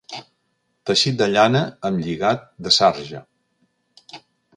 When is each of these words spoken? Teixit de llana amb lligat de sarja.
Teixit 0.89 1.19
de 1.19 1.27
llana 1.33 1.61
amb 1.89 2.01
lligat 2.05 2.47
de 2.69 2.73
sarja. 2.79 3.21